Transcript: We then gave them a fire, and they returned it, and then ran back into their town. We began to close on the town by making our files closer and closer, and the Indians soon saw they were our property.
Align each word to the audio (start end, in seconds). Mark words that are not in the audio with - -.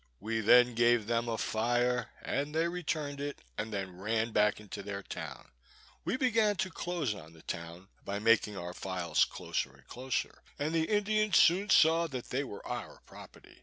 We 0.19 0.39
then 0.41 0.73
gave 0.73 1.05
them 1.05 1.29
a 1.29 1.37
fire, 1.37 2.09
and 2.23 2.55
they 2.55 2.67
returned 2.67 3.21
it, 3.21 3.37
and 3.55 3.71
then 3.71 3.99
ran 3.99 4.31
back 4.31 4.59
into 4.59 4.81
their 4.81 5.03
town. 5.03 5.51
We 6.05 6.17
began 6.17 6.55
to 6.55 6.71
close 6.71 7.13
on 7.13 7.33
the 7.33 7.43
town 7.43 7.87
by 8.03 8.17
making 8.17 8.57
our 8.57 8.73
files 8.73 9.25
closer 9.25 9.75
and 9.75 9.85
closer, 9.87 10.41
and 10.57 10.73
the 10.73 10.85
Indians 10.89 11.37
soon 11.37 11.69
saw 11.69 12.07
they 12.07 12.43
were 12.43 12.65
our 12.65 13.01
property. 13.05 13.59